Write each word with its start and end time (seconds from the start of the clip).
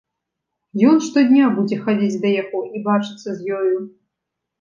Ён 0.91 0.95
штодня 1.07 1.49
будзе 1.57 1.77
хадзіць 1.83 2.21
да 2.23 2.31
яго 2.43 2.59
і 2.79 2.81
бачыцца 2.87 3.29
з 3.43 3.59
ёю. 3.59 3.77